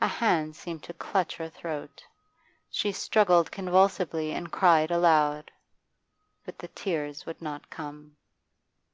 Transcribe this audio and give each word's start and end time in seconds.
A 0.00 0.06
hand 0.08 0.56
seemed 0.56 0.82
to 0.84 0.94
clutch 0.94 1.36
her 1.36 1.50
throat, 1.50 2.02
she 2.70 2.92
struggled 2.92 3.50
convulsively 3.52 4.32
and 4.32 4.50
cried 4.50 4.90
aloud. 4.90 5.50
But 6.46 6.56
the 6.60 6.68
tears 6.68 7.26
would 7.26 7.42
not 7.42 7.68
come. 7.68 8.16